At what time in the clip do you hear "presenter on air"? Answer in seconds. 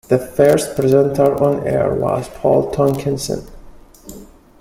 0.75-1.93